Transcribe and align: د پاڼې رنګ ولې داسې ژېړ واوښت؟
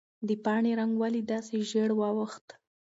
د 0.27 0.29
پاڼې 0.43 0.71
رنګ 0.79 0.93
ولې 1.01 1.21
داسې 1.31 1.55
ژېړ 1.69 1.89
واوښت؟ 1.95 2.45